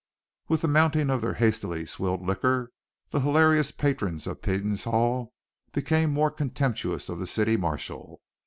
[0.47, 2.71] With the mounting of their hastily swilled liquor
[3.11, 5.31] the hilarious patrons of Peden's hall
[5.73, 8.19] became more contemptuous of the city marshal.